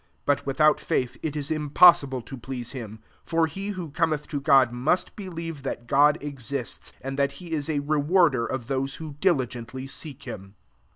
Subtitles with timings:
[0.21, 4.41] 6 But without faith it tM impossible to please Mm: for he who cometh to
[4.41, 8.95] God must believe that God ex ists, and thai he is a rewarder of those
[8.95, 10.55] who diligently seek him.